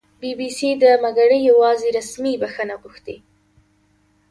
بي 0.21 0.31
بي 0.37 0.47
سي 0.57 0.69
دمګړۍ 0.81 1.39
یواځې 1.49 1.87
رسمي 1.97 2.33
بښنه 2.41 2.75
غوښتې 2.81 3.15